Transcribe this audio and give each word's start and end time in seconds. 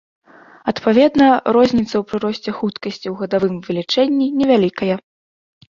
Адпаведна, 0.71 1.27
розніца 1.57 1.89
ў 1.97 2.03
прыросце 2.13 2.49
хуткасці 2.61 3.05
ў 3.09 3.15
гадавым 3.21 3.55
вылічэнні 3.69 4.27
невялікая. 4.43 4.95